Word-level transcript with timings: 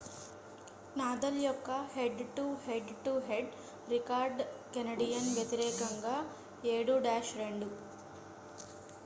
Nadal 0.97 1.37
యొక్క 1.41 1.67
head 1.93 2.23
to 2.35 2.45
head 2.65 2.89
to 3.05 3.13
head 3.27 3.51
record 3.89 4.41
Canadian 4.73 5.29
వ్యతిరేకంగా 5.35 6.15
7-2 6.71 7.71